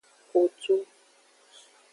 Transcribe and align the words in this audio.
Kotu. 0.29 0.75